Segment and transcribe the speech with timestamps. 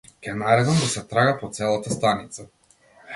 [0.27, 2.47] Ќе наредам да се трага по целата станица.